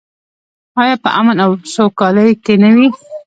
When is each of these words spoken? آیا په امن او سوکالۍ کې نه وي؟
آیا 0.81 0.95
په 1.03 1.09
امن 1.19 1.37
او 1.45 1.51
سوکالۍ 1.73 2.31
کې 2.43 2.53
نه 2.63 2.69
وي؟ 2.75 2.87